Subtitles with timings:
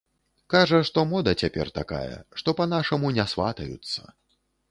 [0.53, 4.01] Кажа, што мода цяпер такая, што па-нашаму не сватаюцца.